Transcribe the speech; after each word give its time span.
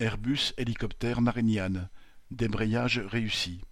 Airbus 0.00 0.54
Hélicoptère 0.56 1.20
Marignane, 1.20 1.88
débrayage 2.30 3.00
réussi. 3.00 3.62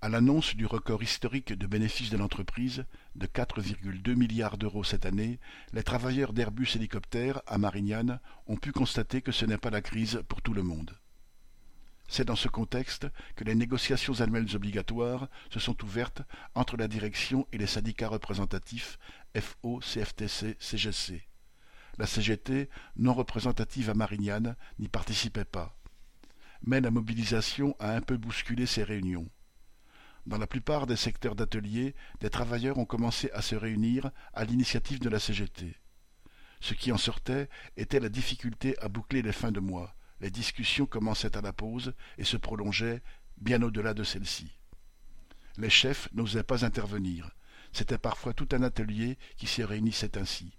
À 0.00 0.08
l'annonce 0.08 0.56
du 0.56 0.64
record 0.64 1.02
historique 1.02 1.52
de 1.52 1.66
bénéfices 1.66 2.08
de 2.08 2.16
l'entreprise, 2.16 2.86
de 3.14 3.26
4,2 3.26 4.14
milliards 4.14 4.56
d'euros 4.56 4.82
cette 4.82 5.04
année, 5.04 5.40
les 5.74 5.82
travailleurs 5.82 6.32
d'Airbus 6.32 6.68
Hélicoptère 6.76 7.42
à 7.46 7.58
Marignane 7.58 8.18
ont 8.46 8.56
pu 8.56 8.72
constater 8.72 9.20
que 9.20 9.30
ce 9.30 9.44
n'est 9.44 9.58
pas 9.58 9.68
la 9.68 9.82
crise 9.82 10.22
pour 10.26 10.40
tout 10.40 10.54
le 10.54 10.62
monde. 10.62 10.96
C'est 12.08 12.24
dans 12.24 12.34
ce 12.34 12.48
contexte 12.48 13.06
que 13.36 13.44
les 13.44 13.54
négociations 13.54 14.22
annuelles 14.22 14.56
obligatoires 14.56 15.28
se 15.50 15.60
sont 15.60 15.84
ouvertes 15.84 16.22
entre 16.54 16.78
la 16.78 16.88
direction 16.88 17.46
et 17.52 17.58
les 17.58 17.66
syndicats 17.66 18.08
représentatifs 18.08 18.98
FO, 19.38 19.80
CFTC, 19.80 20.56
CGC. 20.58 21.28
La 21.96 22.06
CGT, 22.06 22.68
non 22.96 23.14
représentative 23.14 23.88
à 23.90 23.94
Marignane, 23.94 24.56
n'y 24.78 24.88
participait 24.88 25.44
pas. 25.44 25.78
Mais 26.62 26.80
la 26.80 26.90
mobilisation 26.90 27.76
a 27.78 27.94
un 27.94 28.00
peu 28.00 28.16
bousculé 28.16 28.66
ces 28.66 28.82
réunions. 28.82 29.28
Dans 30.26 30.38
la 30.38 30.46
plupart 30.46 30.86
des 30.86 30.96
secteurs 30.96 31.36
d'ateliers, 31.36 31.94
des 32.20 32.30
travailleurs 32.30 32.78
ont 32.78 32.86
commencé 32.86 33.30
à 33.32 33.42
se 33.42 33.54
réunir 33.54 34.10
à 34.32 34.44
l'initiative 34.44 34.98
de 34.98 35.08
la 35.08 35.20
CGT. 35.20 35.76
Ce 36.60 36.74
qui 36.74 36.90
en 36.90 36.96
sortait 36.96 37.48
était 37.76 38.00
la 38.00 38.08
difficulté 38.08 38.76
à 38.80 38.88
boucler 38.88 39.22
les 39.22 39.32
fins 39.32 39.52
de 39.52 39.60
mois. 39.60 39.94
Les 40.20 40.30
discussions 40.30 40.86
commençaient 40.86 41.36
à 41.36 41.42
la 41.42 41.52
pause 41.52 41.94
et 42.16 42.24
se 42.24 42.38
prolongeaient 42.38 43.02
bien 43.36 43.62
au-delà 43.62 43.94
de 43.94 44.02
celle-ci. 44.02 44.58
Les 45.58 45.70
chefs 45.70 46.08
n'osaient 46.14 46.42
pas 46.42 46.64
intervenir. 46.64 47.30
C'était 47.72 47.98
parfois 47.98 48.32
tout 48.32 48.48
un 48.52 48.62
atelier 48.62 49.18
qui 49.36 49.46
se 49.46 49.62
réunissait 49.62 50.16
ainsi 50.16 50.56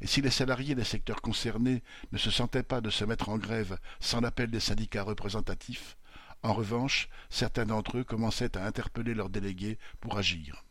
et 0.00 0.06
si 0.06 0.20
les 0.20 0.30
salariés 0.30 0.74
des 0.74 0.84
secteurs 0.84 1.20
concernés 1.20 1.82
ne 2.12 2.18
se 2.18 2.30
sentaient 2.30 2.62
pas 2.62 2.80
de 2.80 2.90
se 2.90 3.04
mettre 3.04 3.28
en 3.28 3.38
grève 3.38 3.78
sans 4.00 4.20
l'appel 4.20 4.50
des 4.50 4.60
syndicats 4.60 5.02
représentatifs, 5.02 5.96
en 6.42 6.54
revanche, 6.54 7.08
certains 7.28 7.66
d'entre 7.66 7.98
eux 7.98 8.04
commençaient 8.04 8.56
à 8.56 8.64
interpeller 8.64 9.14
leurs 9.14 9.28
délégués 9.28 9.78
pour 10.00 10.16
agir. 10.16 10.64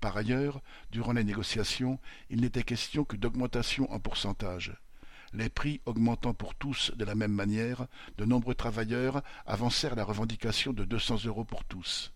Par 0.00 0.16
ailleurs, 0.16 0.60
durant 0.90 1.12
les 1.12 1.24
négociations, 1.24 1.98
il 2.28 2.40
n'était 2.40 2.64
question 2.64 3.04
que 3.04 3.16
d'augmentation 3.16 3.90
en 3.92 4.00
pourcentage. 4.00 4.76
Les 5.32 5.48
prix 5.48 5.80
augmentant 5.86 6.34
pour 6.34 6.54
tous 6.54 6.92
de 6.96 7.04
la 7.04 7.14
même 7.14 7.32
manière, 7.32 7.86
de 8.18 8.24
nombreux 8.24 8.54
travailleurs 8.54 9.22
avancèrent 9.46 9.96
la 9.96 10.04
revendication 10.04 10.72
de 10.72 10.84
deux 10.84 10.98
cents 10.98 11.24
euros 11.24 11.44
pour 11.44 11.64
tous 11.64 12.13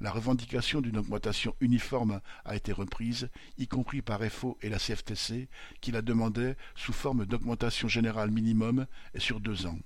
la 0.00 0.10
revendication 0.10 0.80
d'une 0.80 0.98
augmentation 0.98 1.54
uniforme 1.60 2.20
a 2.44 2.56
été 2.56 2.72
reprise, 2.72 3.30
y 3.56 3.66
compris 3.66 4.02
par 4.02 4.22
FO 4.24 4.56
et 4.62 4.68
la 4.68 4.78
CFTC, 4.78 5.48
qui 5.80 5.90
la 5.90 6.02
demandaient 6.02 6.56
sous 6.74 6.92
forme 6.92 7.26
d'augmentation 7.26 7.88
générale 7.88 8.30
minimum 8.30 8.86
et 9.14 9.20
sur 9.20 9.40
deux 9.40 9.66
ans. 9.66 9.78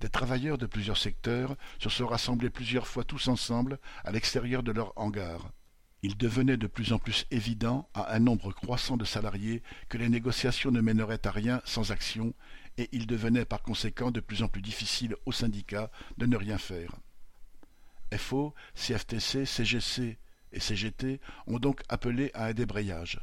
Des 0.00 0.08
travailleurs 0.08 0.58
de 0.58 0.66
plusieurs 0.66 0.98
secteurs 0.98 1.56
se 1.78 1.88
sont 1.88 2.06
rassemblés 2.06 2.50
plusieurs 2.50 2.86
fois 2.86 3.04
tous 3.04 3.28
ensemble 3.28 3.78
à 4.04 4.10
l'extérieur 4.10 4.62
de 4.62 4.72
leur 4.72 4.92
hangar. 4.96 5.50
Il 6.02 6.18
devenait 6.18 6.58
de 6.58 6.66
plus 6.66 6.92
en 6.92 6.98
plus 6.98 7.24
évident 7.30 7.88
à 7.94 8.14
un 8.14 8.18
nombre 8.18 8.52
croissant 8.52 8.98
de 8.98 9.06
salariés 9.06 9.62
que 9.88 9.96
les 9.96 10.10
négociations 10.10 10.70
ne 10.70 10.82
mèneraient 10.82 11.26
à 11.26 11.30
rien 11.30 11.62
sans 11.64 11.92
action, 11.92 12.34
et 12.76 12.90
il 12.92 13.06
devenait 13.06 13.46
par 13.46 13.62
conséquent 13.62 14.10
de 14.10 14.20
plus 14.20 14.42
en 14.42 14.48
plus 14.48 14.60
difficile 14.60 15.16
aux 15.24 15.32
syndicats 15.32 15.90
de 16.18 16.26
ne 16.26 16.36
rien 16.36 16.58
faire. 16.58 16.94
FO, 18.18 18.54
CFTC, 18.74 19.44
CGC 19.44 20.18
et 20.52 20.60
CGT 20.60 21.20
ont 21.46 21.58
donc 21.58 21.82
appelé 21.88 22.30
à 22.34 22.46
un 22.46 22.52
débrayage. 22.52 23.20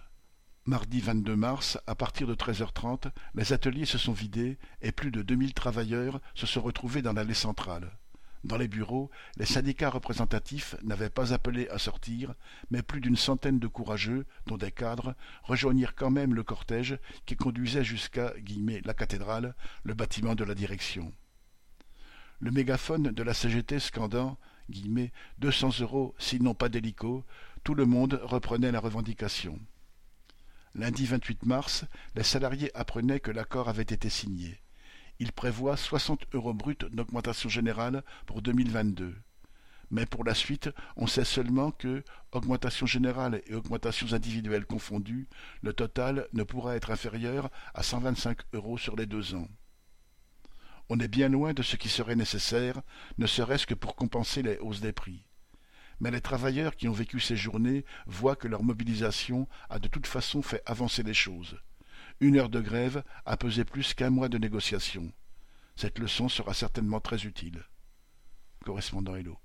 Mardi 0.65 0.99
22 0.99 1.35
mars, 1.35 1.79
à 1.87 1.95
partir 1.95 2.27
de 2.27 2.35
13h30, 2.35 3.09
les 3.33 3.51
ateliers 3.51 3.85
se 3.85 3.97
sont 3.97 4.13
vidés 4.13 4.59
et 4.81 4.91
plus 4.91 5.09
de 5.09 5.23
2000 5.23 5.53
travailleurs 5.55 6.21
se 6.35 6.45
sont 6.45 6.61
retrouvés 6.61 7.01
dans 7.01 7.13
l'allée 7.13 7.33
centrale. 7.33 7.97
Dans 8.43 8.57
les 8.57 8.67
bureaux, 8.67 9.11
les 9.37 9.45
syndicats 9.45 9.89
représentatifs 9.89 10.75
n'avaient 10.83 11.09
pas 11.09 11.33
appelé 11.33 11.67
à 11.69 11.77
sortir, 11.77 12.33
mais 12.71 12.81
plus 12.81 12.99
d'une 12.99 13.15
centaine 13.15 13.59
de 13.59 13.67
courageux, 13.67 14.25
dont 14.47 14.57
des 14.57 14.71
cadres, 14.71 15.15
rejoignirent 15.43 15.95
quand 15.95 16.09
même 16.09 16.33
le 16.33 16.43
cortège 16.43 16.97
qui 17.25 17.35
conduisait 17.35 17.83
jusqu'à 17.83 18.33
la 18.83 18.93
cathédrale, 18.93 19.55
le 19.83 19.93
bâtiment 19.93 20.33
de 20.33 20.43
la 20.43 20.55
direction. 20.55 21.13
Le 22.39 22.49
mégaphone 22.49 23.11
de 23.11 23.23
la 23.23 23.35
CGT 23.35 23.79
scandant 23.79 24.37
deux 25.37 25.51
cents 25.51 25.79
euros 25.79 26.15
sinon 26.17 26.53
pas 26.53 26.69
d'hélico, 26.69 27.23
tout 27.63 27.75
le 27.75 27.85
monde 27.85 28.19
reprenait 28.23 28.71
la 28.71 28.79
revendication. 28.79 29.59
Lundi 30.73 31.05
28 31.05 31.45
mars, 31.45 31.85
les 32.15 32.23
salariés 32.23 32.71
apprenaient 32.75 33.19
que 33.19 33.31
l'accord 33.31 33.69
avait 33.69 33.81
été 33.81 34.09
signé. 34.09 34.59
Il 35.19 35.31
prévoit 35.31 35.77
60 35.77 36.25
euros 36.33 36.53
bruts 36.53 36.77
d'augmentation 36.91 37.49
générale 37.49 38.03
pour 38.25 38.41
2022. 38.41 39.13
Mais 39.91 40.05
pour 40.05 40.23
la 40.23 40.33
suite, 40.33 40.69
on 40.95 41.05
sait 41.05 41.25
seulement 41.25 41.71
que, 41.71 42.03
augmentation 42.31 42.85
générale 42.85 43.41
et 43.45 43.53
augmentations 43.53 44.13
individuelles 44.13 44.65
confondues, 44.65 45.27
le 45.61 45.73
total 45.73 46.27
ne 46.31 46.43
pourra 46.43 46.77
être 46.77 46.91
inférieur 46.91 47.51
à 47.73 47.83
125 47.83 48.37
euros 48.53 48.77
sur 48.77 48.95
les 48.95 49.05
deux 49.05 49.35
ans 49.35 49.49
on 50.93 50.99
est 50.99 51.07
bien 51.07 51.29
loin 51.29 51.53
de 51.53 51.63
ce 51.63 51.77
qui 51.77 51.87
serait 51.87 52.17
nécessaire, 52.17 52.81
ne 53.17 53.25
serait-ce 53.25 53.65
que 53.65 53.73
pour 53.73 53.95
compenser 53.95 54.41
les 54.41 54.57
hausses 54.57 54.81
des 54.81 54.91
prix. 54.91 55.23
Mais 56.01 56.11
les 56.11 56.19
travailleurs 56.19 56.75
qui 56.75 56.89
ont 56.89 56.91
vécu 56.91 57.21
ces 57.21 57.37
journées 57.37 57.85
voient 58.07 58.35
que 58.35 58.49
leur 58.49 58.61
mobilisation 58.61 59.47
a 59.69 59.79
de 59.79 59.87
toute 59.87 60.05
façon 60.05 60.41
fait 60.41 60.61
avancer 60.65 61.01
les 61.01 61.13
choses. 61.13 61.57
Une 62.19 62.35
heure 62.35 62.49
de 62.49 62.59
grève 62.59 63.05
a 63.25 63.37
pesé 63.37 63.63
plus 63.63 63.93
qu'un 63.93 64.09
mois 64.09 64.27
de 64.27 64.37
négociation. 64.37 65.13
Cette 65.77 65.97
leçon 65.97 66.27
sera 66.27 66.53
certainement 66.53 66.99
très 66.99 67.23
utile. 67.23 67.63
Correspondant 68.65 69.15
Hello. 69.15 69.39